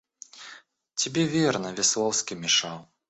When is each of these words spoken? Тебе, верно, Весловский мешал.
Тебе, 0.95 1.25
верно, 1.27 1.73
Весловский 1.75 2.35
мешал. 2.35 2.89